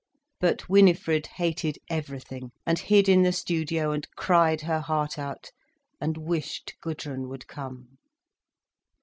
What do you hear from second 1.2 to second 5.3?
hated everything, and hid in the studio, and cried her heart